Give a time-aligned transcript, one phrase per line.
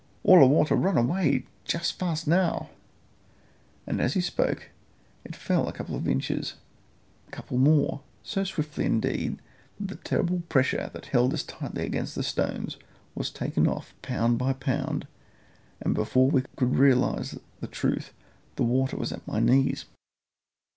[0.23, 2.71] "All a water run away, juss fass now,"
[3.85, 4.71] and as he spoke
[5.23, 6.53] it fell a couple of inches,
[7.25, 9.37] then a couple more, so swiftly, indeed,
[9.79, 12.77] that the terrible pressure that held us tightly against the stones
[13.13, 15.05] was taken off pound by pound,
[15.81, 18.11] and before we could realise the truth
[18.55, 19.85] the water was at my knees.